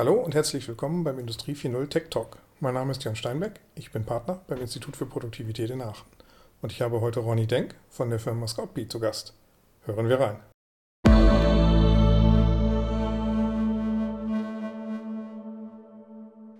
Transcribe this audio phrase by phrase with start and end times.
[0.00, 2.38] Hallo und herzlich willkommen beim Industrie 4.0 Tech Talk.
[2.58, 6.06] Mein Name ist Jan Steinbeck, ich bin Partner beim Institut für Produktivität in Aachen.
[6.62, 9.34] Und ich habe heute Ronny Denk von der Firma Scoutbee zu Gast.
[9.84, 10.40] Hören wir rein.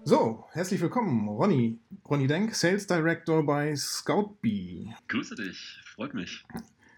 [0.04, 1.78] So, herzlich willkommen, Ronny.
[2.10, 4.94] Ronny Denk, Sales Director bei Scoutbee.
[5.08, 6.44] Grüße dich, freut mich.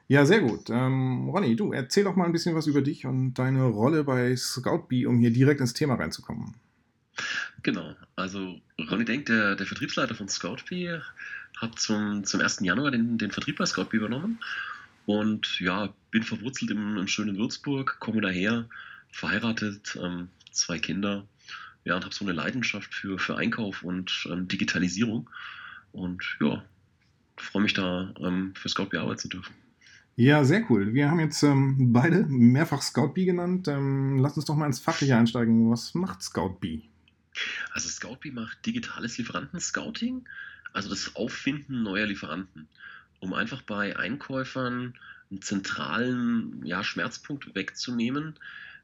[0.08, 0.68] Ja, sehr gut.
[0.68, 4.36] Ähm, Ronny, du erzähl doch mal ein bisschen was über dich und deine Rolle bei
[4.36, 6.54] Scoutbee, um hier direkt ins Thema reinzukommen.
[7.62, 11.00] Genau, also Ronny Denk, der, der Vertriebsleiter von Scoutbee,
[11.58, 12.60] hat zum, zum 1.
[12.60, 14.40] Januar den, den Vertrieb bei Scoutbee übernommen
[15.06, 18.68] und ja, bin verwurzelt im, im schönen Würzburg, komme daher,
[19.10, 21.26] verheiratet, ähm, zwei Kinder,
[21.84, 25.28] ja, und habe so eine Leidenschaft für, für Einkauf und ähm, Digitalisierung
[25.92, 26.64] und ja,
[27.36, 29.61] freue mich da ähm, für Scoutbee arbeiten zu dürfen.
[30.16, 30.92] Ja, sehr cool.
[30.92, 33.66] Wir haben jetzt ähm, beide mehrfach Scoutbee genannt.
[33.68, 35.70] Ähm, lass uns doch mal ins Fachliche einsteigen.
[35.70, 36.82] Was macht Scoutbee?
[37.72, 40.26] Also Scoutbee macht digitales Lieferanten-Scouting,
[40.74, 42.68] also das Auffinden neuer Lieferanten,
[43.20, 44.94] um einfach bei Einkäufern
[45.30, 48.34] einen zentralen ja, Schmerzpunkt wegzunehmen,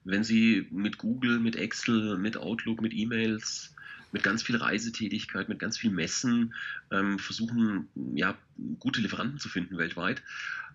[0.05, 3.75] wenn sie mit Google, mit Excel, mit Outlook, mit E-Mails,
[4.13, 6.55] mit ganz viel Reisetätigkeit, mit ganz viel Messen
[6.91, 8.35] ähm, versuchen, ja,
[8.79, 10.23] gute Lieferanten zu finden weltweit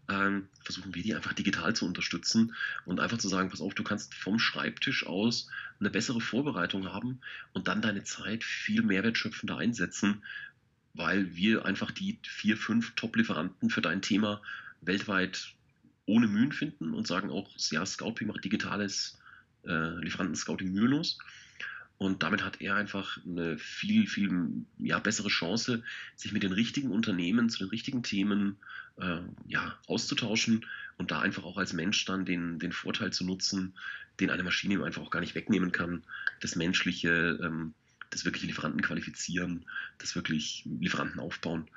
[0.10, 2.54] ähm, versuchen wir die einfach digital zu unterstützen
[2.86, 5.48] und einfach zu sagen, pass auf, du kannst vom Schreibtisch aus
[5.80, 7.20] eine bessere Vorbereitung haben
[7.54, 10.24] und dann deine Zeit viel mehrwertschöpfender einsetzen,
[10.94, 14.42] weil wir einfach die vier, fünf Top-Lieferanten für dein Thema
[14.82, 15.54] weltweit
[16.06, 19.18] ohne Mühen finden und sagen auch, ja, Scouting macht digitales
[19.66, 21.18] äh, Lieferanten-Scouting mühelos.
[21.98, 25.84] Und damit hat er einfach eine viel, viel ja, bessere Chance,
[26.16, 28.58] sich mit den richtigen Unternehmen zu den richtigen Themen
[29.00, 30.66] äh, ja, auszutauschen
[30.98, 33.74] und da einfach auch als Mensch dann den, den Vorteil zu nutzen,
[34.20, 36.04] den eine Maschine ihm einfach auch gar nicht wegnehmen kann.
[36.42, 37.74] Das menschliche, ähm,
[38.10, 39.66] das wirkliche Lieferanten qualifizieren,
[39.98, 41.68] das wirklich Lieferanten aufbauen.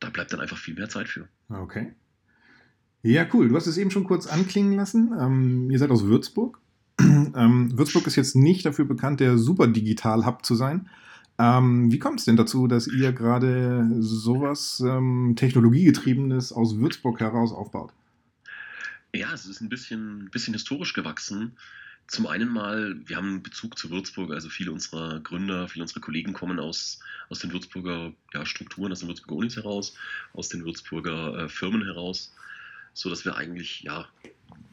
[0.00, 1.28] Da bleibt dann einfach viel mehr Zeit für.
[1.48, 1.94] Okay.
[3.02, 3.48] Ja, cool.
[3.48, 5.12] Du hast es eben schon kurz anklingen lassen.
[5.18, 6.58] Ähm, ihr seid aus Würzburg.
[7.00, 10.88] ähm, Würzburg ist jetzt nicht dafür bekannt, der super Digital-Hub zu sein.
[11.38, 17.52] Ähm, wie kommt es denn dazu, dass ihr gerade sowas ähm, Technologiegetriebenes aus Würzburg heraus
[17.52, 17.92] aufbaut?
[19.14, 21.56] Ja, es ist ein bisschen, bisschen historisch gewachsen.
[22.06, 26.00] Zum einen mal, wir haben einen Bezug zu Würzburg, also viele unserer Gründer, viele unserer
[26.00, 27.00] Kollegen kommen aus,
[27.30, 29.96] aus den Würzburger ja, Strukturen, aus den Würzburger Unis heraus,
[30.34, 32.34] aus den Würzburger äh, Firmen heraus,
[32.92, 34.06] sodass wir eigentlich ja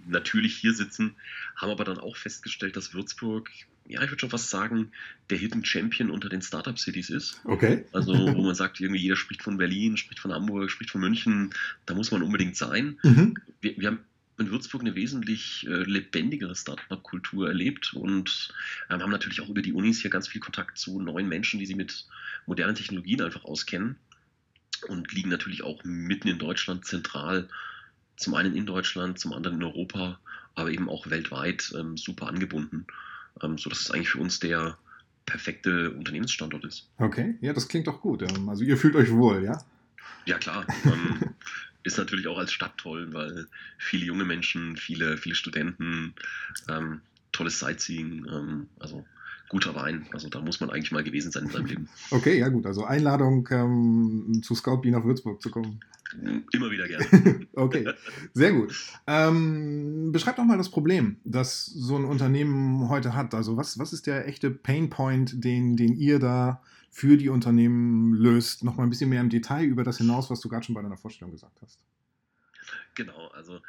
[0.08, 1.16] natürlich hier sitzen,
[1.56, 3.50] haben aber dann auch festgestellt, dass Würzburg
[3.88, 4.92] ja, ich würde schon fast sagen,
[5.30, 7.42] der Hidden Champion unter den Startup Cities ist.
[7.44, 7.86] Okay.
[7.92, 11.54] Also, wo man sagt, irgendwie jeder spricht von Berlin, spricht von Hamburg, spricht von München,
[11.86, 13.00] da muss man unbedingt sein.
[13.04, 13.36] Mhm.
[13.60, 14.00] Wir, wir, haben
[14.38, 18.54] in Würzburg eine wesentlich äh, lebendigere Startup-Kultur erlebt und
[18.90, 21.66] äh, haben natürlich auch über die Unis hier ganz viel Kontakt zu neuen Menschen, die
[21.66, 22.06] sich mit
[22.46, 23.98] modernen Technologien einfach auskennen
[24.88, 27.50] und liegen natürlich auch mitten in Deutschland zentral,
[28.16, 30.20] zum einen in Deutschland, zum anderen in Europa,
[30.56, 32.88] aber eben auch weltweit ähm, super angebunden
[33.42, 34.78] ähm, sodass es eigentlich für uns der
[35.26, 36.90] perfekte Unternehmensstandort ist.
[36.98, 38.22] Okay, ja, das klingt doch gut.
[38.22, 39.64] Ähm, also ihr fühlt euch wohl, ja?
[40.26, 40.66] Ja, klar.
[40.86, 41.20] Ähm,
[41.84, 43.48] ist natürlich auch als Stadt toll, weil
[43.78, 46.14] viele junge Menschen, viele, viele Studenten,
[46.70, 49.06] ähm, tolles Sightseeing, ähm, also
[49.50, 50.08] guter Wein.
[50.14, 51.90] Also da muss man eigentlich mal gewesen sein in seinem Leben.
[52.12, 52.66] Okay, ja gut.
[52.66, 55.82] Also Einladung ähm, zu Scout nach Würzburg zu kommen.
[56.52, 57.48] Immer wieder gerne.
[57.54, 57.94] okay,
[58.34, 58.74] sehr gut.
[59.08, 63.34] Ähm, beschreib doch mal das Problem, das so ein Unternehmen heute hat.
[63.34, 68.64] Also was, was ist der echte Painpoint, den, den ihr da für die Unternehmen löst?
[68.64, 70.82] Noch mal ein bisschen mehr im Detail über das hinaus, was du gerade schon bei
[70.82, 71.80] deiner Vorstellung gesagt hast.
[72.96, 73.62] Genau, also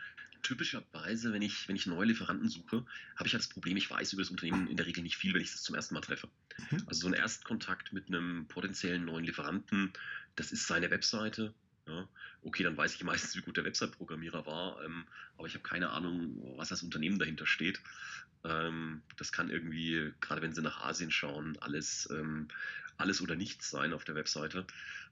[0.43, 2.85] typischerweise, wenn ich, wenn ich neue Lieferanten suche,
[3.17, 5.33] habe ich ja das Problem, ich weiß über das Unternehmen in der Regel nicht viel,
[5.35, 6.29] wenn ich es zum ersten Mal treffe.
[6.71, 6.83] Mhm.
[6.87, 9.93] Also so ein Erstkontakt mit einem potenziellen neuen Lieferanten,
[10.37, 11.55] das ist seine Webseite,
[11.87, 12.09] ja,
[12.43, 15.05] okay, dann weiß ich meistens, wie gut der Website-Programmierer war, ähm,
[15.37, 17.81] aber ich habe keine Ahnung, was das Unternehmen dahinter steht.
[18.45, 22.49] Ähm, das kann irgendwie, gerade wenn Sie nach Asien schauen, alles, ähm,
[22.97, 24.67] alles oder nichts sein auf der Webseite.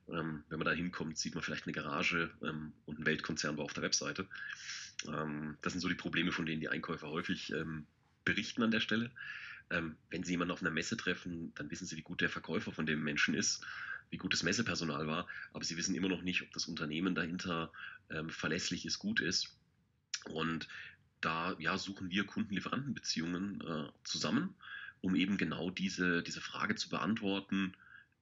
[0.08, 3.64] Ähm, wenn man da hinkommt, sieht man vielleicht eine Garage ähm, und ein Weltkonzern war
[3.64, 4.26] auf der Webseite.
[5.06, 7.52] Ähm, das sind so die Probleme, von denen die Einkäufer häufig
[8.24, 9.10] berichten an der Stelle.
[9.70, 12.86] wenn Sie jemanden auf einer Messe treffen, dann wissen Sie, wie gut der Verkäufer von
[12.86, 13.64] dem Menschen ist
[14.10, 17.72] wie gut das Messepersonal war, aber sie wissen immer noch nicht, ob das Unternehmen dahinter
[18.10, 19.56] ähm, verlässlich ist, gut ist.
[20.24, 20.68] Und
[21.20, 24.54] da ja, suchen wir Kundenlieferantenbeziehungen äh, zusammen,
[25.00, 27.74] um eben genau diese, diese Frage zu beantworten.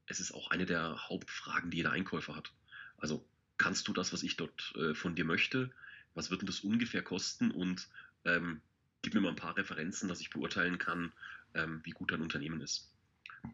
[0.07, 2.53] Es ist auch eine der Hauptfragen, die jeder Einkäufer hat.
[2.97, 3.27] Also
[3.57, 5.71] kannst du das, was ich dort äh, von dir möchte?
[6.15, 7.51] Was wird denn das ungefähr kosten?
[7.51, 7.89] Und
[8.25, 8.61] ähm,
[9.03, 11.13] gib mir mal ein paar Referenzen, dass ich beurteilen kann,
[11.55, 12.93] ähm, wie gut ein Unternehmen ist.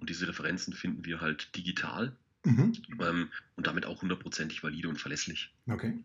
[0.01, 2.73] Und diese Referenzen finden wir halt digital mhm.
[3.01, 5.53] ähm, und damit auch hundertprozentig valide und verlässlich.
[5.69, 5.99] Okay.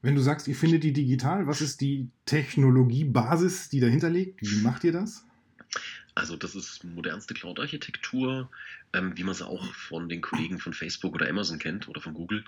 [0.00, 4.40] Wenn du sagst, ihr findet die digital, was ist die Technologiebasis, die dahinter liegt?
[4.42, 5.24] Wie macht ihr das?
[6.14, 8.50] Also das ist modernste Cloud-Architektur,
[8.92, 12.14] ähm, wie man sie auch von den Kollegen von Facebook oder Amazon kennt oder von
[12.14, 12.44] Google.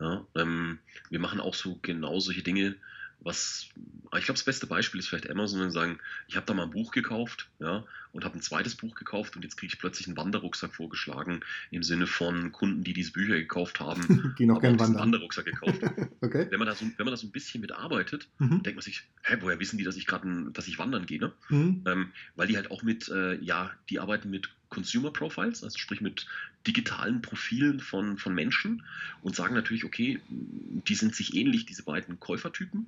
[0.00, 0.78] Ja, ähm,
[1.10, 2.76] wir machen auch so genau solche Dinge,
[3.24, 3.68] was,
[4.16, 6.64] ich glaube, das beste Beispiel ist vielleicht Amazon, wenn sie sagen, ich habe da mal
[6.64, 10.06] ein Buch gekauft, ja, und habe ein zweites Buch gekauft und jetzt kriege ich plötzlich
[10.06, 11.40] einen Wanderrucksack vorgeschlagen,
[11.70, 15.00] im Sinne von Kunden, die diese Bücher gekauft haben, die noch keinen Wander.
[15.00, 15.80] Wanderrucksack gekauft.
[16.20, 16.46] okay.
[16.50, 18.62] Wenn man da so, wenn man da so ein bisschen mitarbeitet, mhm.
[18.62, 21.32] denkt man sich, hä, woher wissen die, dass ich gerade, dass ich wandern gehe, ne?
[21.48, 21.84] Mhm.
[21.86, 26.00] Ähm, weil die halt auch mit, äh, ja, die arbeiten mit Consumer Profiles, also sprich
[26.00, 26.26] mit
[26.66, 28.82] digitalen Profilen von, von Menschen
[29.20, 32.86] und sagen natürlich, okay, die sind sich ähnlich, diese beiden Käufertypen.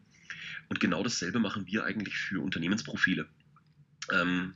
[0.71, 3.29] Und genau dasselbe machen wir eigentlich für Unternehmensprofile.
[4.11, 4.55] Ähm,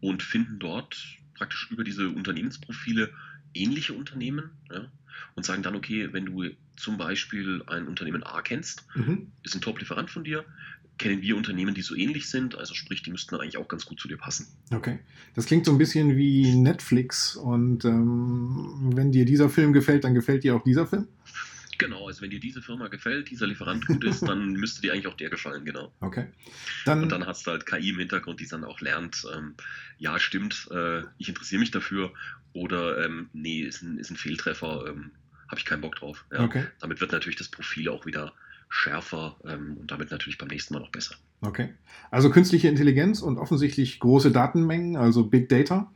[0.00, 1.00] und finden dort
[1.34, 3.14] praktisch über diese Unternehmensprofile
[3.54, 4.90] ähnliche Unternehmen ja,
[5.36, 9.30] und sagen dann, okay, wenn du zum Beispiel ein Unternehmen A kennst, mhm.
[9.44, 10.44] ist ein Top-Lieferant von dir,
[10.98, 12.56] kennen wir Unternehmen, die so ähnlich sind.
[12.56, 14.46] Also sprich, die müssten eigentlich auch ganz gut zu dir passen.
[14.72, 14.98] Okay.
[15.34, 17.36] Das klingt so ein bisschen wie Netflix.
[17.36, 21.06] Und ähm, wenn dir dieser Film gefällt, dann gefällt dir auch dieser Film?
[21.78, 25.08] Genau, also wenn dir diese Firma gefällt, dieser Lieferant gut ist, dann müsste dir eigentlich
[25.08, 25.92] auch der gefallen, genau.
[26.00, 26.26] Okay.
[26.86, 29.54] Dann, und dann hast du halt KI im Hintergrund, die dann auch lernt, ähm,
[29.98, 32.12] ja, stimmt, äh, ich interessiere mich dafür
[32.54, 35.10] oder ähm, nee, ist ein, ist ein Fehltreffer, ähm,
[35.48, 36.24] habe ich keinen Bock drauf.
[36.32, 36.44] Ja.
[36.44, 36.66] Okay.
[36.80, 38.32] Damit wird natürlich das Profil auch wieder
[38.68, 41.16] schärfer ähm, und damit natürlich beim nächsten Mal noch besser.
[41.40, 41.70] Okay.
[42.10, 45.90] Also künstliche Intelligenz und offensichtlich große Datenmengen, also Big Data.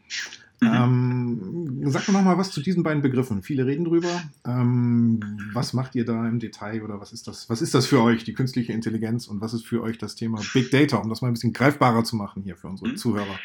[0.61, 0.69] Mhm.
[0.69, 3.43] Ähm, sag doch noch mal was zu diesen beiden Begriffen.
[3.43, 4.23] Viele reden drüber.
[4.47, 5.21] Ähm,
[5.55, 7.49] was macht ihr da im Detail oder was ist das?
[7.49, 10.41] Was ist das für euch, die künstliche Intelligenz und was ist für euch das Thema
[10.53, 12.97] Big Data, um das mal ein bisschen greifbarer zu machen hier für unsere mhm.
[12.97, 13.39] Zuhörer?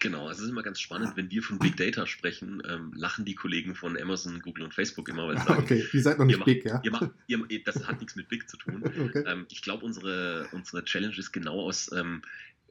[0.00, 3.24] Genau, also es ist immer ganz spannend, wenn wir von Big Data sprechen, ähm, lachen
[3.24, 6.26] die Kollegen von Amazon, Google und Facebook immer, weil sie sagen, okay, ihr seid noch
[6.26, 6.80] nicht big, ja?
[6.84, 8.82] Ihr macht, ihr, das hat nichts mit big zu tun.
[8.96, 9.24] Okay.
[9.26, 12.22] Ähm, ich glaube, unsere, unsere Challenge ist genau aus, ähm,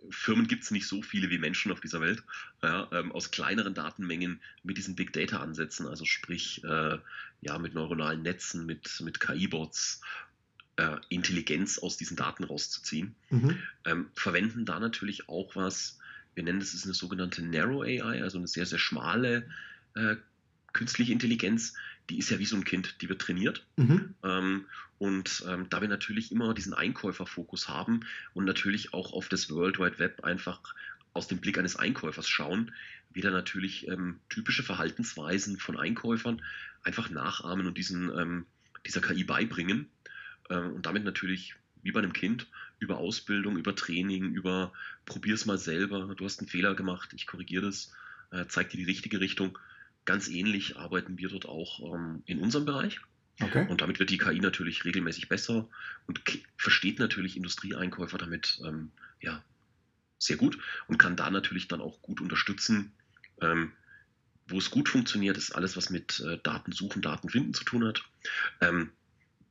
[0.10, 2.24] Firmen gibt es nicht so viele wie Menschen auf dieser Welt,
[2.62, 6.98] ja, ähm, aus kleineren Datenmengen mit diesen Big Data Ansätzen, also sprich äh,
[7.42, 10.02] ja, mit neuronalen Netzen, mit, mit KI-Bots,
[10.78, 13.16] äh, Intelligenz aus diesen Daten rauszuziehen.
[13.30, 13.58] Mhm.
[13.86, 16.00] Ähm, verwenden da natürlich auch was,
[16.36, 19.48] wir nennen das ist eine sogenannte Narrow AI, also eine sehr, sehr schmale
[19.96, 20.16] äh,
[20.74, 21.74] künstliche Intelligenz,
[22.10, 23.66] die ist ja wie so ein Kind, die wird trainiert.
[23.78, 24.14] Mhm.
[24.24, 24.66] Ähm,
[24.98, 28.02] und ähm, da wir natürlich immer diesen Einkäuferfokus haben
[28.34, 30.76] und natürlich auch auf das World Wide Web einfach
[31.14, 32.72] aus dem Blick eines Einkäufers schauen,
[33.12, 36.42] wieder natürlich ähm, typische Verhaltensweisen von Einkäufern
[36.84, 38.46] einfach nachahmen und diesen, ähm,
[38.86, 39.90] dieser KI beibringen
[40.50, 42.48] äh, und damit natürlich wie bei einem Kind
[42.86, 44.72] über Ausbildung, über Training, über
[45.06, 47.92] probier's mal selber, du hast einen Fehler gemacht, ich korrigiere das,
[48.32, 49.58] äh, zeig dir die richtige Richtung
[50.06, 53.02] Ganz ähnlich arbeiten wir dort auch ähm, in unserem Bereich.
[53.42, 53.68] Okay.
[53.68, 55.68] Und damit wird die KI natürlich regelmäßig besser
[56.06, 56.22] und
[56.58, 59.44] versteht natürlich Industrieeinkäufer damit ähm, ja,
[60.20, 62.94] sehr gut und kann da natürlich dann auch gut unterstützen.
[63.42, 63.74] Ähm,
[64.48, 67.84] wo es gut funktioniert, ist alles, was mit äh, Daten suchen, Daten finden zu tun
[67.84, 68.04] hat.
[68.62, 68.92] Ähm,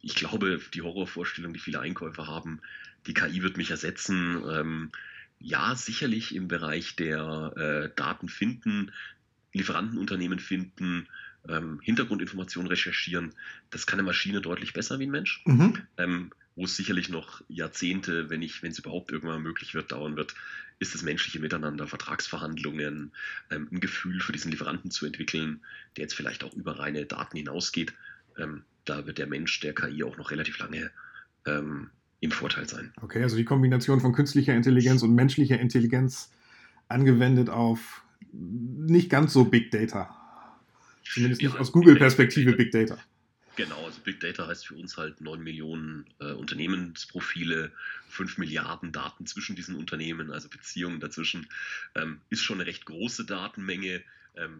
[0.00, 2.60] ich glaube, die Horrorvorstellung, die viele Einkäufer haben,
[3.06, 4.42] die KI wird mich ersetzen.
[4.50, 4.92] Ähm,
[5.38, 8.92] ja, sicherlich im Bereich der äh, Daten finden,
[9.52, 11.08] Lieferantenunternehmen finden,
[11.48, 13.34] ähm, Hintergrundinformationen recherchieren.
[13.70, 15.42] Das kann eine Maschine deutlich besser wie ein Mensch.
[15.44, 15.82] Mhm.
[15.98, 20.16] Ähm, wo es sicherlich noch Jahrzehnte, wenn ich, wenn es überhaupt irgendwann möglich wird, dauern
[20.16, 20.34] wird,
[20.78, 23.12] ist das menschliche Miteinander, Vertragsverhandlungen,
[23.50, 25.64] ähm, ein Gefühl für diesen Lieferanten zu entwickeln,
[25.96, 27.92] der jetzt vielleicht auch über reine Daten hinausgeht.
[28.38, 30.90] Ähm, da wird der Mensch der KI auch noch relativ lange
[31.46, 31.90] ähm,
[32.24, 32.92] im Vorteil sein.
[33.00, 36.30] Okay, also die Kombination von künstlicher Intelligenz und menschlicher Intelligenz
[36.88, 38.02] angewendet auf
[38.32, 40.14] nicht ganz so Big Data.
[41.04, 42.98] Zumindest nicht ja, aus Google-Perspektive Big Data.
[43.56, 47.70] Genau, also Big Data heißt für uns halt 9 Millionen äh, Unternehmensprofile,
[48.08, 51.46] 5 Milliarden Daten zwischen diesen Unternehmen, also Beziehungen dazwischen.
[51.94, 54.02] Ähm, ist schon eine recht große Datenmenge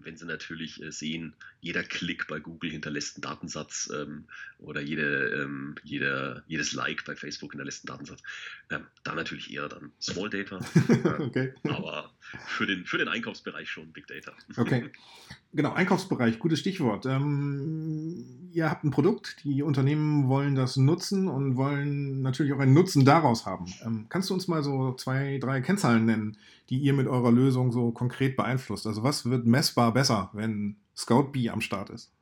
[0.03, 4.27] wenn sie natürlich äh, sehen, jeder Klick bei Google hinterlässt einen Datensatz ähm,
[4.59, 8.23] oder jede, ähm, jeder, jedes Like bei Facebook hinterlässt einen Datensatz.
[8.71, 10.59] Ähm, da natürlich eher dann Small Data,
[11.19, 11.55] okay.
[11.65, 12.15] aber
[12.47, 14.33] für den, für den Einkaufsbereich schon Big Data.
[14.57, 14.91] Okay,
[15.55, 17.07] genau, Einkaufsbereich, gutes Stichwort.
[17.07, 22.75] Ähm, ihr habt ein Produkt, die Unternehmen wollen das nutzen und wollen natürlich auch einen
[22.75, 23.73] Nutzen daraus haben.
[23.85, 26.37] Ähm, kannst du uns mal so zwei, drei Kennzahlen nennen,
[26.71, 28.87] die ihr mit eurer Lösung so konkret beeinflusst?
[28.87, 32.13] Also was wird messbar besser, wenn ScoutBee am Start ist?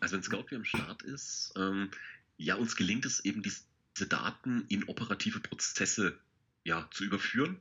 [0.00, 1.90] Also wenn ScoutBee am Start ist, ähm,
[2.36, 3.62] ja, uns gelingt es eben, diese
[4.08, 6.18] Daten in operative Prozesse
[6.64, 7.60] ja, zu überführen.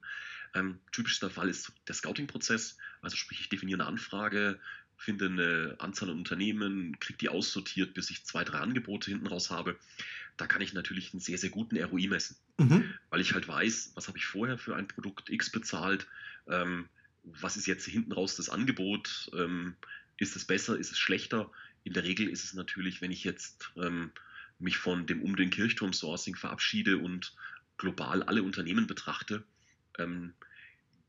[0.53, 2.77] Ähm, typischster Fall ist der Scouting-Prozess.
[3.01, 4.59] Also sprich, ich definiere eine Anfrage,
[4.97, 9.49] finde eine Anzahl an Unternehmen, kriege die aussortiert, bis ich zwei, drei Angebote hinten raus
[9.49, 9.77] habe.
[10.35, 12.93] Da kann ich natürlich einen sehr, sehr guten ROI messen, mhm.
[13.09, 16.07] weil ich halt weiß, was habe ich vorher für ein Produkt X bezahlt,
[16.47, 16.89] ähm,
[17.23, 19.75] was ist jetzt hinten raus das Angebot, ähm,
[20.17, 21.51] ist es besser, ist es schlechter.
[21.83, 24.11] In der Regel ist es natürlich, wenn ich jetzt ähm,
[24.59, 27.35] mich von dem um den Kirchturm Sourcing verabschiede und
[27.77, 29.43] global alle Unternehmen betrachte,
[29.97, 30.33] ähm,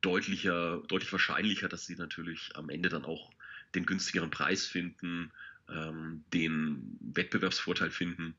[0.01, 3.31] deutlicher, deutlich wahrscheinlicher, dass sie natürlich am Ende dann auch
[3.75, 5.33] den günstigeren Preis finden,
[5.69, 8.35] ähm, den Wettbewerbsvorteil finden,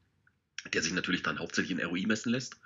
[0.74, 2.60] der sich natürlich dann hauptsächlich in ROI messen lässt.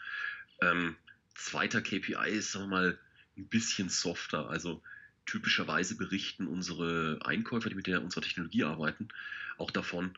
[0.61, 0.95] Ähm,
[1.35, 2.99] zweiter KPI ist, sagen wir mal,
[3.37, 4.49] ein bisschen softer.
[4.49, 4.81] Also
[5.25, 9.09] typischerweise berichten unsere Einkäufer, die mit der, unserer Technologie arbeiten,
[9.57, 10.17] auch davon,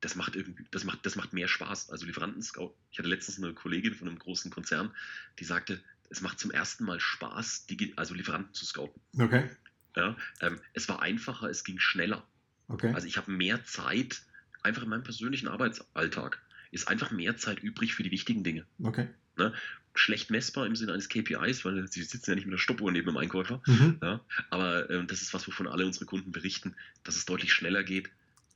[0.00, 1.90] das macht irgendwie, das macht, das macht mehr Spaß.
[1.90, 4.94] Also Lieferanten-Scout, ich hatte letztens eine Kollegin von einem großen Konzern,
[5.38, 9.00] die sagte, es macht zum ersten Mal Spaß, also Lieferanten zu scouten.
[9.18, 9.48] Okay.
[9.96, 12.24] Ja, ähm, es war einfacher, es ging schneller.
[12.68, 12.92] Okay.
[12.94, 14.22] Also ich habe mehr Zeit,
[14.62, 18.64] einfach in meinem persönlichen Arbeitsalltag, ist einfach mehr Zeit übrig für die wichtigen Dinge.
[18.82, 19.08] Okay.
[19.36, 19.52] Ne?
[19.94, 23.06] Schlecht messbar im Sinne eines KPIs, weil sie sitzen ja nicht mit der Stoppuhr neben
[23.06, 23.62] dem Einkäufer.
[23.66, 23.98] Mhm.
[24.02, 24.20] Ja?
[24.50, 26.74] Aber ähm, das ist was, wovon alle unsere Kunden berichten,
[27.04, 28.10] dass es deutlich schneller geht,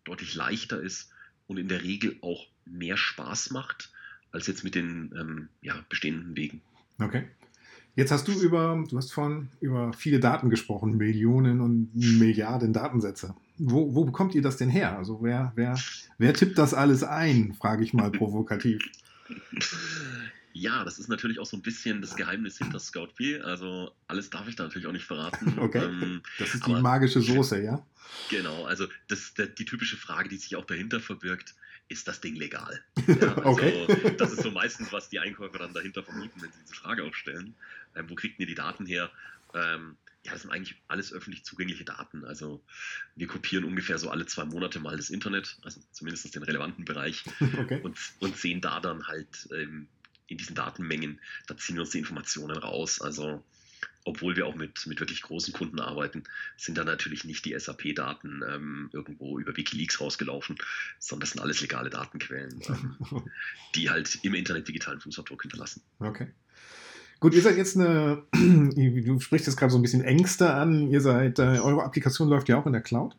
[0.05, 1.13] deutlich leichter ist
[1.47, 3.93] und in der Regel auch mehr Spaß macht
[4.33, 6.61] als jetzt mit den ähm, ja, bestehenden Wegen.
[6.99, 7.29] Okay.
[7.99, 13.35] Jetzt hast du über, du hast von über viele Daten gesprochen, Millionen und Milliarden Datensätze.
[13.57, 14.97] Wo, wo bekommt ihr das denn her?
[14.97, 15.77] Also wer, wer,
[16.17, 18.81] wer tippt das alles ein, frage ich mal provokativ.
[20.55, 23.39] Ja, das ist natürlich auch so ein bisschen das Geheimnis hinter Scout P.
[23.39, 25.55] Also alles darf ich da natürlich auch nicht verraten.
[25.61, 25.85] Okay.
[25.85, 27.87] Ähm, das ist die magische Soße, ja?
[28.29, 31.55] Genau, also das, der, die typische Frage, die sich auch dahinter verbirgt,
[31.89, 32.83] ist das Ding legal?
[33.07, 34.15] Ja, also okay.
[34.19, 37.55] Das ist so meistens, was die Einkäufer dann dahinter vermuten, wenn sie diese Frage aufstellen.
[37.95, 39.11] Ähm, wo kriegt ihr die Daten her?
[39.55, 42.25] Ähm, ja, das sind eigentlich alles öffentlich zugängliche Daten.
[42.25, 42.63] Also
[43.17, 47.25] wir kopieren ungefähr so alle zwei Monate mal das Internet, also zumindest den relevanten Bereich,
[47.59, 47.81] okay.
[47.83, 49.89] und, und sehen da dann halt ähm,
[50.27, 53.01] in diesen Datenmengen, da ziehen wir uns die Informationen raus.
[53.01, 53.43] Also
[54.05, 56.25] obwohl wir auch mit, mit wirklich großen Kunden arbeiten,
[56.57, 60.57] sind da natürlich nicht die SAP-Daten ähm, irgendwo über Wikileaks rausgelaufen,
[60.99, 62.97] sondern das sind alles legale Datenquellen, ähm,
[63.75, 65.83] die halt im Internet digitalen Fußabdruck hinterlassen.
[65.99, 66.29] Okay.
[67.21, 71.01] Gut, ihr seid jetzt eine, du sprichst jetzt gerade so ein bisschen Ängste an, ihr
[71.01, 73.17] seid, äh, eure Applikation läuft ja auch in der Cloud.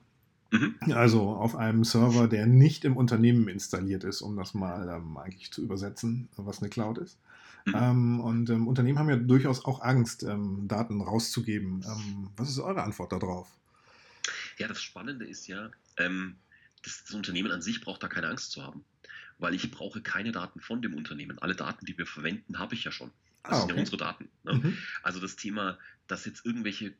[0.51, 0.75] Mhm.
[0.93, 5.51] Also auf einem Server, der nicht im Unternehmen installiert ist, um das mal ähm, eigentlich
[5.51, 7.19] zu übersetzen, was eine Cloud ist.
[7.65, 7.75] Mhm.
[7.75, 11.83] Ähm, und ähm, Unternehmen haben ja durchaus auch Angst, ähm, Daten rauszugeben.
[11.85, 13.49] Ähm, was ist eure Antwort darauf?
[14.57, 16.35] Ja, das Spannende ist ja, ähm,
[16.83, 18.83] das, das Unternehmen an sich braucht da keine Angst zu haben,
[19.37, 21.39] weil ich brauche keine Daten von dem Unternehmen.
[21.39, 23.11] Alle Daten, die wir verwenden, habe ich ja schon.
[23.43, 23.67] Das ah, okay.
[23.67, 24.29] sind ja unsere Daten.
[24.43, 24.53] Ne?
[24.53, 24.77] Mhm.
[25.01, 26.93] Also das Thema, dass jetzt irgendwelche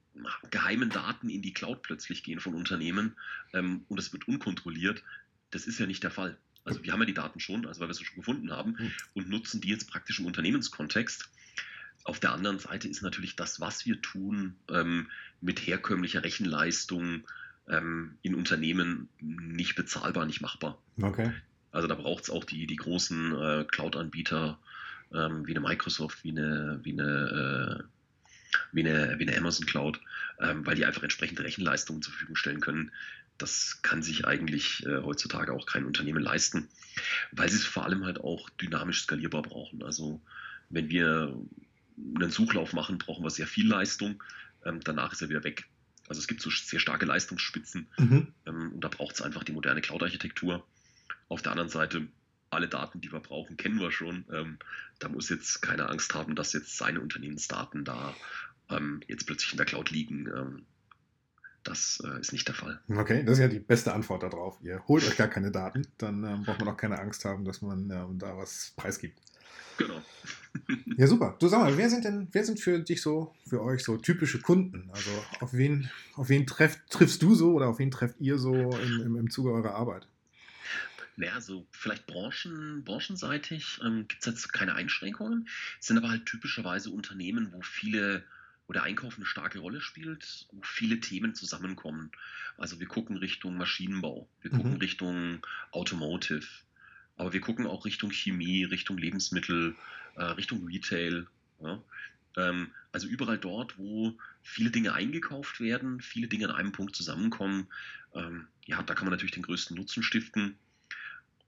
[0.52, 3.16] geheimen Daten in die Cloud plötzlich gehen von Unternehmen
[3.54, 5.04] ähm, und es wird unkontrolliert,
[5.52, 6.38] das ist ja nicht der Fall.
[6.64, 8.92] Also wir haben ja die Daten schon, also weil wir sie schon gefunden haben mhm.
[9.14, 11.30] und nutzen die jetzt praktisch im Unternehmenskontext.
[12.04, 15.10] Auf der anderen Seite ist natürlich das, was wir tun, ähm,
[15.42, 17.24] mit herkömmlicher Rechenleistung
[17.68, 20.78] ähm, in Unternehmen nicht bezahlbar, nicht machbar.
[21.02, 21.32] Okay.
[21.72, 24.58] Also da braucht es auch die, die großen äh, Cloud-Anbieter
[25.14, 27.84] ähm, wie eine Microsoft, wie eine, wie eine, äh,
[28.72, 30.00] wie eine, wie eine Amazon Cloud,
[30.40, 32.92] ähm, weil die einfach entsprechende Rechenleistungen zur Verfügung stellen können.
[33.40, 36.70] Das kann sich eigentlich äh, heutzutage auch kein Unternehmen leisten,
[37.32, 39.82] weil sie es vor allem halt auch dynamisch skalierbar brauchen.
[39.82, 40.22] Also
[40.70, 41.36] wenn wir
[42.16, 44.22] einen Suchlauf machen, brauchen wir sehr viel Leistung.
[44.66, 45.66] Ähm, danach ist er wieder weg.
[46.08, 48.34] Also es gibt so sehr starke Leistungsspitzen mhm.
[48.46, 50.66] ähm, und da braucht es einfach die moderne Cloud-Architektur.
[51.28, 52.08] Auf der anderen Seite
[52.50, 54.26] alle Daten, die wir brauchen, kennen wir schon.
[54.32, 54.58] Ähm,
[54.98, 58.16] da muss jetzt keine Angst haben, dass jetzt seine Unternehmensdaten da
[58.70, 60.66] ähm, jetzt plötzlich in der Cloud liegen.
[61.64, 62.80] Das äh, ist nicht der Fall.
[62.90, 64.58] Okay, das ist ja die beste Antwort darauf.
[64.62, 67.62] Ihr holt euch gar keine Daten, dann ähm, braucht man auch keine Angst haben, dass
[67.62, 69.20] man ähm, da was preisgibt.
[69.78, 70.02] Genau.
[70.98, 71.38] ja, super.
[71.40, 74.40] Du sag mal, wer sind denn, wer sind für dich so, für euch so typische
[74.40, 74.90] Kunden?
[74.94, 78.54] Also auf wen, auf wen treff, triffst du so oder auf wen trefft ihr so
[78.54, 80.08] im, im, im Zuge eurer Arbeit?
[81.20, 85.50] naja, so vielleicht branchen, branchenseitig ähm, gibt es jetzt keine Einschränkungen.
[85.80, 88.24] Es sind aber halt typischerweise Unternehmen, wo viele,
[88.70, 92.12] wo der Einkauf eine starke Rolle spielt, wo viele Themen zusammenkommen.
[92.56, 94.78] Also wir gucken Richtung Maschinenbau, wir gucken mhm.
[94.78, 96.46] Richtung Automotive,
[97.18, 99.76] aber wir gucken auch Richtung Chemie, Richtung Lebensmittel,
[100.18, 101.26] äh, Richtung Retail.
[101.62, 101.82] Ja?
[102.38, 107.70] Ähm, also überall dort, wo viele Dinge eingekauft werden, viele Dinge an einem Punkt zusammenkommen,
[108.14, 110.60] ähm, ja, da kann man natürlich den größten Nutzen stiften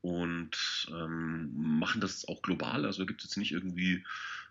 [0.02, 2.88] und ähm, machen das auch global.
[2.88, 4.04] Also gibt es jetzt nicht irgendwie,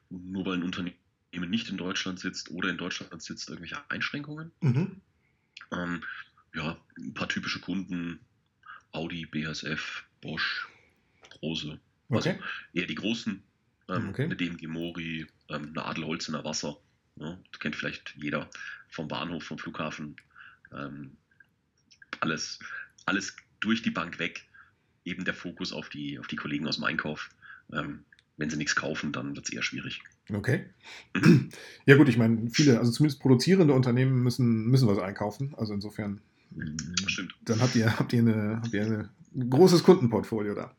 [0.09, 0.95] nur weil ein Unternehmen
[1.33, 4.51] nicht in Deutschland sitzt oder in Deutschland sitzt, irgendwelche Einschränkungen.
[4.61, 5.01] Mhm.
[5.73, 6.05] Ähm,
[6.55, 8.19] ja, ein paar typische Kunden,
[8.93, 10.69] Audi, BASF, Bosch,
[11.41, 11.79] große.
[12.09, 12.41] Also Okay.
[12.73, 13.43] eher die großen,
[13.89, 14.25] ähm, Okay.
[14.25, 16.77] eine DMG Mori, ähm, eine Adelholzener Wasser.
[17.17, 18.51] Ja, das kennt vielleicht jeder
[18.89, 20.17] vom Bahnhof, vom Flughafen.
[20.73, 21.17] Ähm,
[22.21, 22.59] alles,
[23.07, 24.47] alles durch die Bank weg.
[25.05, 27.31] Eben der Fokus auf die, auf die Kollegen aus dem Einkauf.
[27.73, 28.05] Ähm,
[28.37, 30.03] wenn sie nichts kaufen, dann wird es eher schwierig.
[30.33, 30.67] Okay.
[31.87, 35.55] Ja gut, ich meine, viele, also zumindest produzierende Unternehmen müssen, müssen was einkaufen.
[35.57, 36.21] Also insofern,
[37.07, 37.35] Stimmt.
[37.45, 40.73] dann habt ihr, habt ihr, eine, habt ihr eine, ein großes Kundenportfolio da.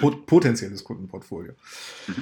[0.00, 1.52] Pot potenzielles Kundenportfolio.
[2.08, 2.14] Mhm.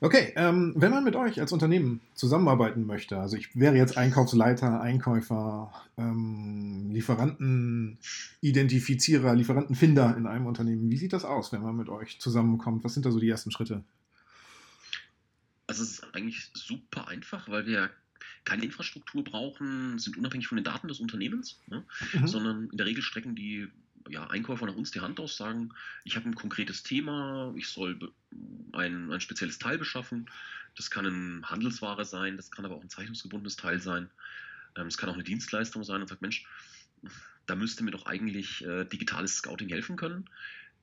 [0.00, 4.80] Okay, ähm, wenn man mit euch als Unternehmen zusammenarbeiten möchte, also ich wäre jetzt Einkaufsleiter,
[4.80, 12.18] Einkäufer, ähm, Lieferantenidentifizierer, Lieferantenfinder in einem Unternehmen, wie sieht das aus, wenn man mit euch
[12.20, 12.82] zusammenkommt?
[12.84, 13.84] Was sind da so die ersten Schritte?
[15.74, 17.90] Also es ist eigentlich super einfach, weil wir
[18.44, 21.84] keine Infrastruktur brauchen, sind unabhängig von den Daten des Unternehmens, ne?
[22.12, 22.28] Mhm.
[22.28, 23.68] sondern in der Regel strecken die
[24.08, 27.98] ja, Einkäufer nach uns die Hand aus, sagen, ich habe ein konkretes Thema, ich soll
[28.72, 30.30] ein, ein spezielles Teil beschaffen.
[30.76, 34.10] Das kann eine Handelsware sein, das kann aber auch ein zeichnungsgebundenes Teil sein.
[34.76, 36.46] Ähm, Es kann auch eine Dienstleistung sein und sagt, Mensch,
[37.46, 40.30] da müsste mir doch eigentlich äh, digitales Scouting helfen können.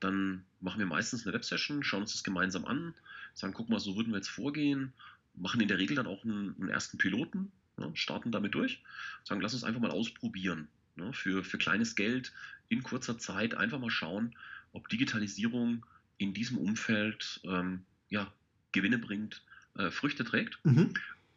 [0.02, 2.94] Dann machen wir meistens eine Websession, schauen uns das gemeinsam an,
[3.34, 4.94] sagen, guck mal, so würden wir jetzt vorgehen,
[5.36, 8.84] machen in der Regel dann auch einen, einen ersten Piloten, ne, starten damit durch,
[9.24, 10.68] sagen, lass uns einfach mal ausprobieren.
[10.96, 12.34] Ne, für, für kleines Geld
[12.68, 14.36] in kurzer Zeit einfach mal schauen,
[14.74, 15.86] ob Digitalisierung
[16.18, 18.32] in diesem Umfeld ähm, ja,
[18.74, 19.42] Gewinne bringt,
[19.78, 20.60] äh, Früchte trägt.
[20.64, 20.94] Mhm.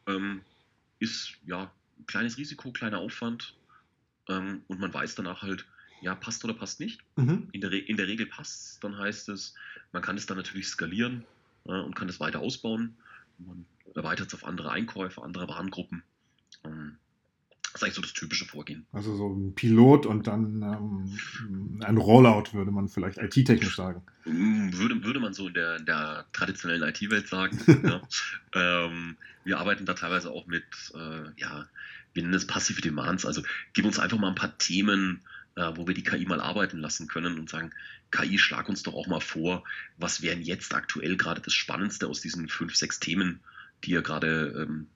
[0.07, 0.41] Ähm,
[0.99, 3.55] ist ja ein kleines Risiko, kleiner Aufwand
[4.27, 5.65] ähm, und man weiß danach halt,
[6.01, 6.99] ja, passt oder passt nicht.
[7.15, 7.47] Mhm.
[7.53, 9.55] In der, in der Regel passt dann heißt es,
[9.93, 11.25] man kann es dann natürlich skalieren
[11.65, 12.97] und kann es weiter ausbauen.
[13.39, 16.03] Man erweitert es auf andere Einkäufe, andere Warengruppen.
[16.63, 16.97] Ähm,
[17.63, 18.85] das ist eigentlich so das typische Vorgehen.
[18.93, 24.01] Also so ein Pilot und dann ähm, ein Rollout, würde man vielleicht IT-technisch sagen.
[24.23, 27.59] Mm, Würde, würde man so in der, der traditionellen IT-Welt sagen.
[27.83, 28.01] ja.
[28.53, 31.67] ähm, wir arbeiten da teilweise auch mit, äh, ja,
[32.13, 33.25] wir nennen es passive Demands.
[33.25, 33.41] Also
[33.73, 37.07] gib uns einfach mal ein paar Themen, äh, wo wir die KI mal arbeiten lassen
[37.07, 37.71] können und sagen,
[38.11, 39.63] KI, schlag uns doch auch mal vor,
[39.97, 43.39] was wären jetzt aktuell gerade das Spannendste aus diesen fünf, sechs Themen,
[43.83, 44.87] die ihr gerade ähm,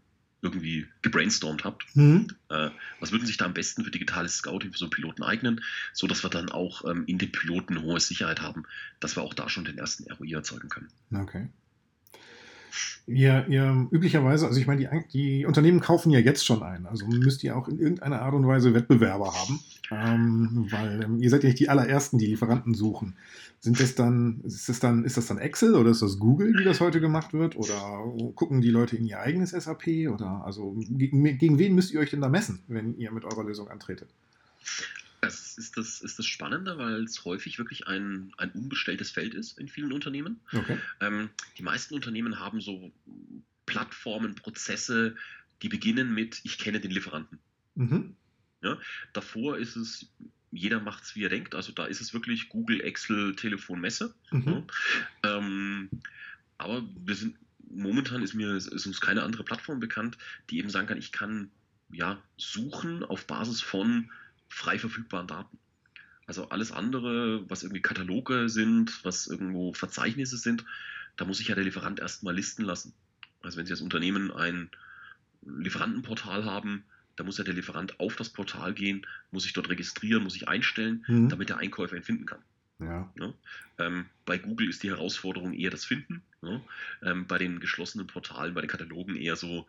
[0.42, 1.86] irgendwie gebrainstormt habt.
[1.96, 2.28] Mhm.
[2.50, 2.70] Äh,
[3.00, 5.62] was würden sich da am besten für digitales Scouting für so einen Piloten eignen,
[5.94, 8.64] so dass wir dann auch ähm, in den Piloten hohe Sicherheit haben,
[9.00, 10.90] dass wir auch da schon den ersten ROI erzeugen können.
[11.14, 11.50] Okay.
[13.08, 16.86] Ihr, ihr üblicherweise, also ich meine, die, die Unternehmen kaufen ja jetzt schon ein.
[16.86, 19.60] Also müsst ihr auch in irgendeiner Art und Weise Wettbewerber haben.
[19.92, 23.16] Ähm, weil ähm, ihr seid ja nicht die allerersten, die Lieferanten suchen.
[23.60, 26.64] Sind das dann, ist das dann, ist das dann Excel oder ist das Google, wie
[26.64, 27.56] das heute gemacht wird?
[27.56, 28.04] Oder
[28.36, 29.88] gucken die Leute in ihr eigenes SAP?
[30.14, 33.44] Oder also gegen, gegen wen müsst ihr euch denn da messen, wenn ihr mit eurer
[33.44, 34.10] Lösung antretet?
[35.22, 39.60] Das ist das, ist das Spannende, weil es häufig wirklich ein, ein unbestelltes Feld ist
[39.60, 40.40] in vielen Unternehmen.
[40.54, 40.78] Okay.
[41.02, 42.92] Ähm, die meisten Unternehmen haben so
[43.66, 45.16] Plattformen, Prozesse,
[45.62, 47.40] die beginnen mit, ich kenne den Lieferanten.
[47.76, 48.16] Mhm.
[49.14, 50.12] Davor ist es,
[50.52, 51.56] jeder macht es, wie er denkt.
[51.56, 54.14] Also da ist es wirklich Google, Excel, Telefon, Messe.
[54.32, 54.64] Mhm.
[55.24, 55.90] Ähm,
[56.58, 57.38] aber wir sind,
[57.70, 60.18] momentan ist mir, ist uns keine andere Plattform bekannt,
[60.50, 61.52] die eben sagen kann, ich kann
[61.92, 64.12] ja suchen auf Basis von
[64.48, 65.58] frei verfügbaren Daten.
[66.26, 70.64] Also alles andere, was irgendwie Kataloge sind, was irgendwo Verzeichnisse sind,
[71.18, 72.94] da muss sich ja der Lieferant erstmal listen lassen.
[73.42, 74.70] Also wenn Sie als Unternehmen ein
[75.42, 76.84] Lieferantenportal haben,
[77.20, 80.48] da muss ja der Lieferant auf das Portal gehen, muss sich dort registrieren, muss sich
[80.48, 81.30] einstellen, Mhm.
[81.30, 82.42] damit der Einkäufer ihn finden kann.
[83.18, 83.34] Ja.
[83.78, 86.24] Ähm, bei Google ist die Herausforderung eher das Finden.
[86.42, 86.64] Ne?
[87.04, 89.68] Ähm, bei den geschlossenen Portalen, bei den Katalogen eher so,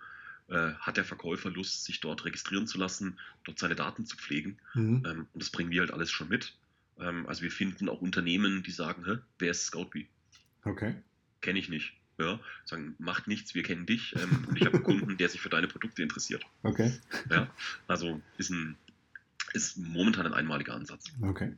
[0.48, 4.58] äh, hat der Verkäufer Lust, sich dort registrieren zu lassen, dort seine Daten zu pflegen.
[4.74, 5.02] Mhm.
[5.04, 6.54] Ähm, und das bringen wir halt alles schon mit.
[6.98, 10.06] Ähm, also wir finden auch Unternehmen, die sagen, Hä, wer ist Scoutbee?
[10.64, 10.94] Okay.
[11.40, 11.99] Kenne ich nicht.
[12.20, 15.40] Ja, sagen, macht nichts, wir kennen dich ähm, und ich habe einen Kunden, der sich
[15.40, 16.44] für deine Produkte interessiert.
[16.62, 16.92] Okay.
[17.30, 17.48] Ja,
[17.88, 18.76] also ist ein
[19.52, 21.06] ist momentan ein einmaliger Ansatz.
[21.22, 21.54] Okay.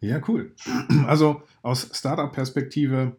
[0.00, 0.52] Ja, cool.
[1.06, 3.16] Also aus Startup-Perspektive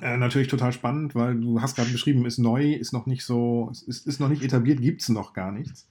[0.00, 3.72] äh, natürlich total spannend, weil du hast gerade beschrieben, ist neu, ist noch nicht so,
[3.86, 5.88] ist, ist noch nicht etabliert, gibt es noch gar nichts.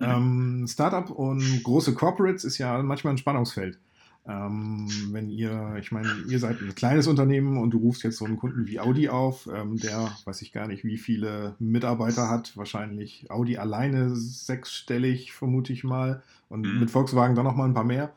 [0.00, 3.78] Ähm, Startup und große Corporates ist ja manchmal ein Spannungsfeld.
[4.24, 8.24] Ähm, wenn ihr, ich meine, ihr seid ein kleines Unternehmen und du rufst jetzt so
[8.24, 12.56] einen Kunden wie Audi auf, ähm, der weiß ich gar nicht, wie viele Mitarbeiter hat,
[12.56, 16.80] wahrscheinlich Audi alleine sechsstellig, vermute ich mal, und Mhm.
[16.80, 18.12] mit Volkswagen dann noch mal ein paar mehr.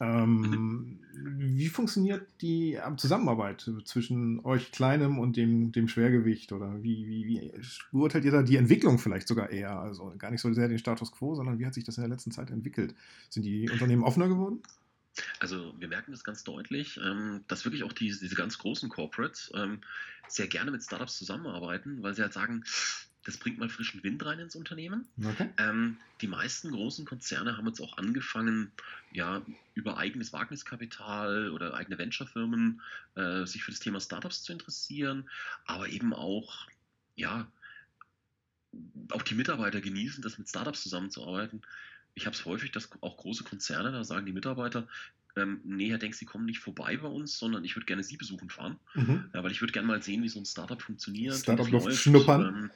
[0.00, 6.52] Ähm, wie funktioniert die Zusammenarbeit zwischen euch Kleinem und dem, dem Schwergewicht?
[6.52, 7.52] Oder wie, wie, wie
[7.92, 9.78] beurteilt ihr da die Entwicklung vielleicht sogar eher?
[9.78, 12.08] Also gar nicht so sehr den Status quo, sondern wie hat sich das in der
[12.10, 12.94] letzten Zeit entwickelt?
[13.28, 14.60] Sind die Unternehmen offener geworden?
[15.38, 19.50] Also wir merken das ganz deutlich, ähm, dass wirklich auch diese, diese ganz großen Corporates
[19.54, 19.80] ähm,
[20.28, 22.64] sehr gerne mit Startups zusammenarbeiten, weil sie halt sagen,
[23.24, 25.06] das bringt mal frischen Wind rein ins Unternehmen.
[25.22, 25.50] Okay.
[25.58, 28.72] Ähm, die meisten großen Konzerne haben jetzt auch angefangen,
[29.12, 29.42] ja,
[29.74, 32.80] über eigenes Wagniskapital oder eigene Venture-Firmen
[33.16, 35.28] äh, sich für das Thema Startups zu interessieren,
[35.66, 36.66] aber eben auch,
[37.14, 37.50] ja,
[39.10, 41.62] auch die Mitarbeiter genießen, das mit Startups zusammenzuarbeiten.
[42.14, 44.86] Ich habe es häufig, dass auch große Konzerne, da sagen die Mitarbeiter,
[45.36, 48.16] ähm, nee, Herr Denk, Sie kommen nicht vorbei bei uns, sondern ich würde gerne Sie
[48.16, 48.78] besuchen fahren.
[48.94, 49.30] Mhm.
[49.32, 51.36] Ja, weil ich würde gerne mal sehen, wie so ein Startup funktioniert.
[51.36, 52.46] Startup-Luft schnuppern.
[52.46, 52.70] Ähm,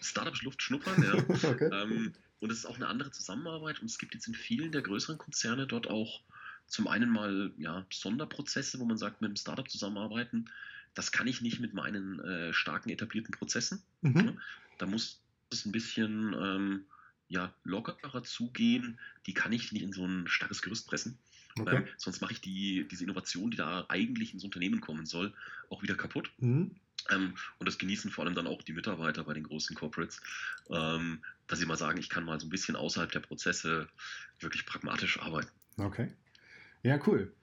[0.00, 1.14] Startup-Luft schnuppern, ja.
[1.50, 1.70] okay.
[1.72, 4.82] ähm, und es ist auch eine andere Zusammenarbeit und es gibt jetzt in vielen der
[4.82, 6.20] größeren Konzerne dort auch
[6.66, 10.50] zum einen mal ja, Sonderprozesse, wo man sagt, mit einem Startup zusammenarbeiten,
[10.94, 13.82] das kann ich nicht mit meinen äh, starken etablierten Prozessen.
[14.02, 14.26] Mhm.
[14.26, 14.32] Ja,
[14.78, 15.20] da muss
[15.50, 16.84] es ein bisschen ähm,
[17.28, 21.18] ja, lockerer zugehen, die kann ich nicht in so ein starkes Gerüst pressen.
[21.58, 21.76] Okay.
[21.76, 25.34] Ähm, sonst mache ich die, diese Innovation, die da eigentlich ins Unternehmen kommen soll,
[25.70, 26.30] auch wieder kaputt.
[26.38, 26.76] Mhm.
[27.10, 30.20] Ähm, und das genießen vor allem dann auch die Mitarbeiter bei den großen Corporates,
[30.70, 33.88] ähm, dass sie mal sagen, ich kann mal so ein bisschen außerhalb der Prozesse
[34.40, 35.50] wirklich pragmatisch arbeiten.
[35.78, 36.12] Okay.
[36.82, 37.34] Ja, cool.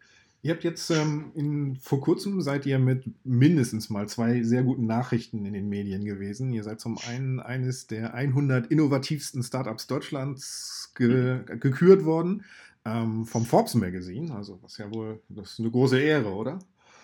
[0.43, 4.85] Ihr habt jetzt ähm, in, vor kurzem seid ihr mit mindestens mal zwei sehr guten
[4.85, 6.51] Nachrichten in den Medien gewesen.
[6.51, 12.43] Ihr seid zum einen eines der 100 innovativsten Startups Deutschlands ge gekürt worden
[12.83, 14.35] ähm, vom Forbes Magazine.
[14.35, 16.59] Also was ja wohl, das ist eine große Ehre, oder?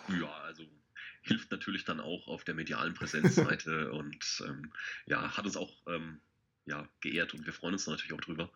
[0.10, 0.64] Ja, also
[1.22, 4.74] hilft natürlich dann auch auf der medialen Präsenzseite und ähm,
[5.06, 6.20] ja, hat uns auch ähm,
[6.66, 8.52] ja, geehrt und wir freuen uns natürlich auch drüber.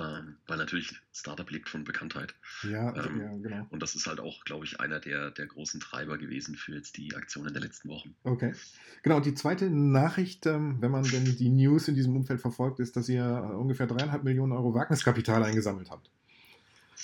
[0.00, 2.34] Ähm, weil natürlich Startup lebt von Bekanntheit.
[2.62, 3.66] Ja, ähm, ja, genau.
[3.68, 6.96] Und das ist halt auch, glaube ich, einer der, der großen Treiber gewesen für jetzt
[6.96, 8.14] die Aktionen der letzten Wochen.
[8.24, 8.54] Okay.
[9.02, 12.96] Genau, die zweite Nachricht, ähm, wenn man denn die News in diesem Umfeld verfolgt, ist,
[12.96, 16.10] dass ihr äh, ungefähr dreieinhalb Millionen Euro Wagniskapital eingesammelt habt.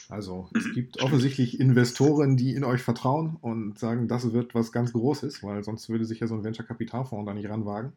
[0.08, 0.72] Also es mhm.
[0.72, 5.64] gibt offensichtlich Investoren, die in euch vertrauen und sagen, das wird was ganz Großes, weil
[5.64, 7.92] sonst würde sich ja so ein Venture-Kapitalfonds da nicht ranwagen.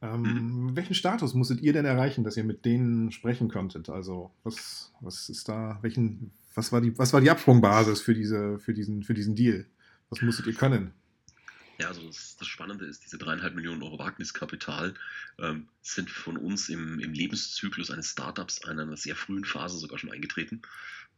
[0.00, 0.76] Ähm, mhm.
[0.76, 3.88] Welchen Status musstet ihr denn erreichen, dass ihr mit denen sprechen könntet?
[3.88, 8.58] Also, was, was ist da, welchen, was war die, was war die Absprungbasis für, diese,
[8.58, 9.66] für, diesen, für diesen Deal?
[10.10, 10.92] Was musstet ihr können?
[11.80, 14.94] Ja, also das, das, Spannende ist, diese dreieinhalb Millionen Euro Wagniskapital
[15.38, 19.98] ähm, sind von uns im, im Lebenszyklus eines Startups in einer sehr frühen Phase sogar
[19.98, 20.62] schon eingetreten.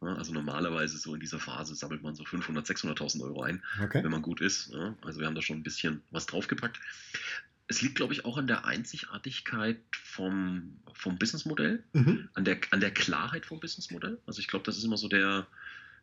[0.02, 4.02] Ja, also normalerweise so in dieser Phase sammelt man so 500, 600.000 Euro ein, okay.
[4.02, 4.70] wenn man gut ist.
[4.70, 6.78] Ja, also wir haben da schon ein bisschen was draufgepackt
[7.70, 12.28] es liegt, glaube ich, auch an der Einzigartigkeit vom, vom Businessmodell, mhm.
[12.34, 14.18] an, der, an der Klarheit vom Businessmodell.
[14.26, 15.46] Also ich glaube, das ist immer so der,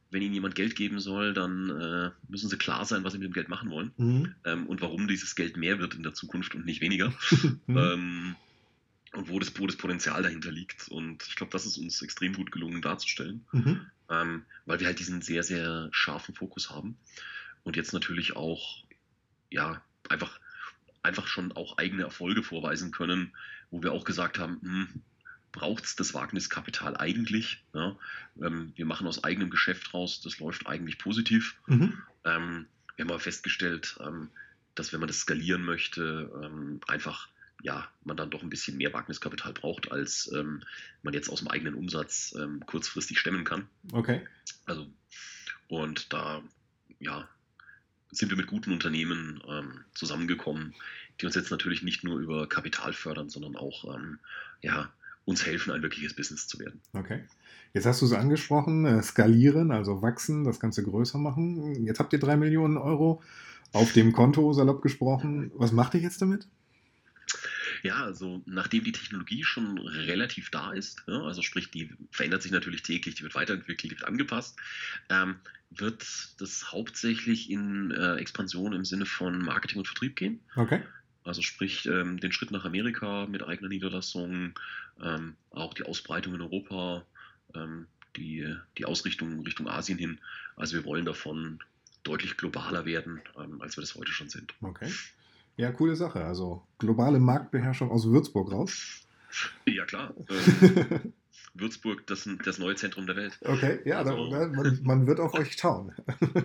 [0.09, 3.27] wenn ihnen jemand Geld geben soll, dann äh, müssen sie klar sein, was sie mit
[3.27, 4.35] dem Geld machen wollen mhm.
[4.45, 7.13] ähm, und warum dieses Geld mehr wird in der Zukunft und nicht weniger.
[7.67, 7.77] mhm.
[7.77, 8.35] ähm,
[9.11, 10.87] und wo das, wo das Potenzial dahinter liegt.
[10.87, 13.81] Und ich glaube, das ist uns extrem gut gelungen darzustellen, mhm.
[14.09, 16.97] ähm, weil wir halt diesen sehr, sehr scharfen Fokus haben.
[17.63, 18.85] Und jetzt natürlich auch,
[19.49, 20.39] ja, einfach
[21.07, 23.35] einfach schon auch eigene Erfolge vorweisen können,
[23.71, 24.87] wo wir auch gesagt haben, hm,
[25.51, 27.63] braucht es das Wagniskapital eigentlich?
[27.73, 27.97] Ja,
[28.41, 31.55] ähm, wir machen aus eigenem Geschäft raus, das läuft eigentlich positiv.
[31.65, 32.01] Mhm.
[32.25, 34.29] Ähm, wir haben aber festgestellt, ähm,
[34.75, 37.29] dass wenn man das skalieren möchte, ähm, einfach
[37.63, 40.61] ja, man dann doch ein bisschen mehr Wagniskapital braucht, als ähm,
[41.01, 43.67] man jetzt aus dem eigenen Umsatz ähm, kurzfristig stemmen kann.
[43.91, 44.27] Okay.
[44.65, 44.87] Also,
[45.67, 46.43] und da,
[46.99, 47.27] ja,
[48.11, 50.73] sind wir mit guten Unternehmen ähm, zusammengekommen,
[51.19, 54.19] die uns jetzt natürlich nicht nur über Kapital fördern, sondern auch ähm,
[54.61, 54.91] ja,
[55.25, 56.81] uns helfen, ein wirkliches Business zu werden.
[56.93, 57.23] Okay.
[57.73, 61.85] Jetzt hast du es angesprochen, äh, skalieren, also wachsen, das Ganze größer machen.
[61.85, 63.21] Jetzt habt ihr drei Millionen Euro
[63.73, 65.51] auf dem Konto, salopp gesprochen.
[65.55, 66.47] Was macht ihr jetzt damit?
[67.83, 72.51] Ja, also nachdem die Technologie schon relativ da ist, ja, also sprich, die verändert sich
[72.51, 74.57] natürlich täglich, die wird weiterentwickelt, die wird angepasst,
[75.09, 75.35] ähm,
[75.69, 76.05] wird
[76.39, 80.39] das hauptsächlich in äh, Expansion im Sinne von Marketing und Vertrieb gehen.
[80.55, 80.81] Okay.
[81.23, 84.53] Also sprich ähm, den Schritt nach Amerika mit eigener Niederlassung,
[85.03, 87.05] ähm, auch die Ausbreitung in Europa,
[87.53, 90.19] ähm, die, die Ausrichtung Richtung Asien hin.
[90.55, 91.59] Also wir wollen davon
[92.03, 94.53] deutlich globaler werden, ähm, als wir das heute schon sind.
[94.61, 94.89] Okay.
[95.57, 96.23] Ja, coole Sache.
[96.23, 99.03] Also globale Marktbeherrschung aus Würzburg raus.
[99.65, 100.15] Ja, klar.
[101.59, 103.37] Würzburg das, das neue Zentrum der Welt.
[103.41, 105.93] Okay, ja, also, da, man, man, wird auf euch schauen.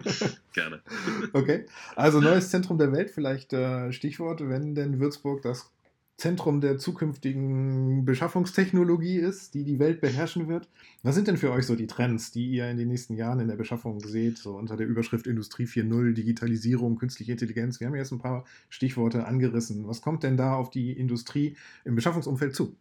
[0.53, 0.83] Gerne.
[1.33, 5.71] Okay, also neues Zentrum der Welt, vielleicht äh, Stichwort, wenn denn Würzburg das
[6.23, 10.69] Zentrum der zukünftigen Beschaffungstechnologie ist, die die Welt beherrschen wird.
[11.03, 13.49] Was sind denn für euch so die Trends, die ihr in den nächsten Jahren in
[13.49, 17.81] der Beschaffung seht, so unter der Überschrift Industrie 4.0, Digitalisierung, künstliche Intelligenz?
[17.81, 19.89] Wir haben jetzt ein paar Stichworte angerissen.
[19.89, 22.77] Was kommt denn da auf die Industrie im Beschaffungsumfeld zu?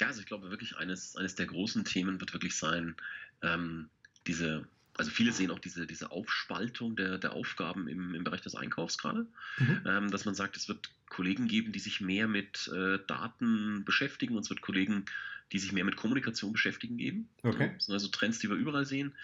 [0.00, 2.96] Ja, also ich glaube wirklich, eines, eines der großen Themen wird wirklich sein,
[3.42, 3.90] ähm,
[4.26, 4.66] diese
[5.00, 8.98] also viele sehen auch diese, diese Aufspaltung der, der Aufgaben im, im Bereich des Einkaufs
[8.98, 9.26] gerade,
[9.58, 9.82] mhm.
[9.86, 14.36] ähm, dass man sagt, es wird Kollegen geben, die sich mehr mit äh, Daten beschäftigen
[14.36, 15.06] und es wird Kollegen,
[15.52, 17.30] die sich mehr mit Kommunikation beschäftigen geben.
[17.42, 17.72] Okay.
[17.74, 19.14] Das sind also Trends, die wir überall sehen.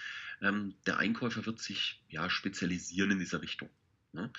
[0.40, 3.68] Ähm, der Einkäufer wird sich ja spezialisieren in dieser Richtung.
[4.12, 4.30] Ne?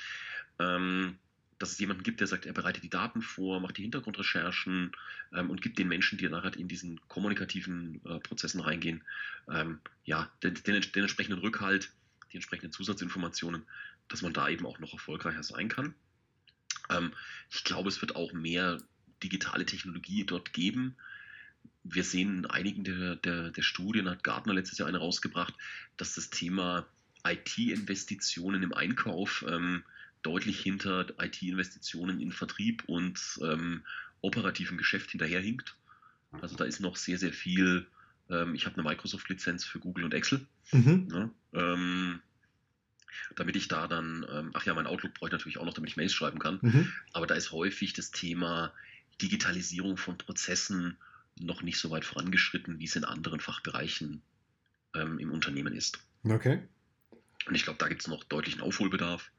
[0.60, 1.18] Ähm,
[1.60, 4.92] dass es jemanden gibt, der sagt, er bereitet die Daten vor, macht die Hintergrundrecherchen
[5.34, 9.04] ähm, und gibt den Menschen, die nachher in diesen kommunikativen äh, Prozessen reingehen,
[9.50, 11.92] ähm, ja, den, den, den, entsprechenden Rückhalt,
[12.32, 13.64] die entsprechenden Zusatzinformationen,
[14.08, 15.96] dass man da eben auch noch erfolgreicher sein kann.
[16.90, 17.12] Ähm,
[17.50, 18.78] ich glaube, es wird auch mehr
[19.24, 20.96] digitale Technologie dort geben.
[21.84, 25.56] Wir sehen in einigen der, der, der Studien, hat Gartner letztes Jahr eine rausgebracht,
[25.96, 26.86] dass das Thema
[27.26, 29.84] IT-Investitionen im Einkauf ähm,
[30.22, 33.84] deutlich hinter IT-Investitionen in Vertrieb und ähm,
[34.22, 35.76] operativen Geschäft hinterherhinkt.
[36.42, 37.88] Also da ist noch sehr, sehr viel.
[38.30, 40.46] Ähm, ich habe eine Microsoft-Lizenz für Google und Excel.
[40.72, 41.08] Mhm.
[41.12, 42.22] Ja, ähm,
[43.36, 45.90] damit ich da dann, ähm, ach ja, mein Outlook brauche ich natürlich auch noch, damit
[45.90, 46.60] ich Mails schreiben kann.
[46.62, 46.92] Mhm.
[47.14, 48.74] Aber da ist häufig das Thema
[49.22, 50.98] Digitalisierung von Prozessen
[51.40, 54.22] noch nicht so weit vorangeschritten, wie es in anderen Fachbereichen
[54.96, 56.00] ähm, im Unternehmen ist.
[56.24, 56.62] Okay.
[57.48, 59.32] Und ich glaube, da gibt es noch deutlichen Aufholbedarf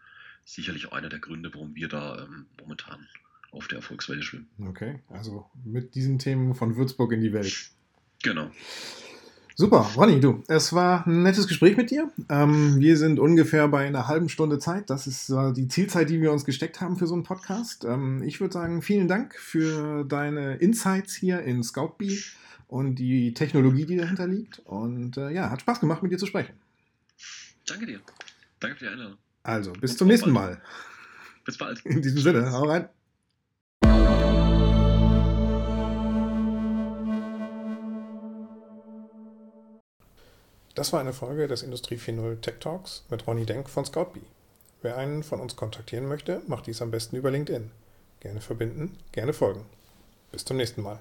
[0.44, 3.07] sicherlich einer der Gründe, warum wir da ähm, momentan
[3.51, 4.48] auf der Erfolgswelle schwimmen.
[4.66, 7.70] Okay, also mit diesen Themen von Würzburg in die Welt.
[8.22, 8.51] Genau.
[9.61, 12.12] Super, Ronny, du, es war ein nettes Gespräch mit dir.
[12.29, 14.88] Ähm, wir sind ungefähr bei einer halben Stunde Zeit.
[14.88, 17.85] Das ist äh, die Zielzeit, die wir uns gesteckt haben für so einen Podcast.
[17.85, 22.20] Ähm, ich würde sagen, vielen Dank für deine Insights hier in Scoutbee
[22.68, 24.61] und die Technologie, die dahinter liegt.
[24.61, 26.55] Und äh, ja, hat Spaß gemacht, mit dir zu sprechen.
[27.66, 28.01] Danke dir.
[28.61, 29.18] Danke für die Einladung.
[29.48, 30.61] Also, bis zum nächsten Mal.
[31.46, 31.80] Bis bald.
[31.87, 32.87] In diesem Sinne, hau rein.
[40.74, 44.20] Das war eine Folge des Industrie 4.0 Tech Talks mit Ronny Denk von Scoutbee.
[44.82, 47.70] Wer einen von uns kontaktieren möchte, macht dies am besten über LinkedIn.
[48.20, 49.64] Gerne verbinden, gerne folgen.
[50.30, 51.00] Bis zum nächsten Mal.